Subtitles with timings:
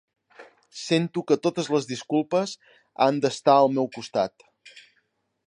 [0.83, 2.55] Sento que totes les disculpes
[3.07, 4.51] han d'estar al meu costat.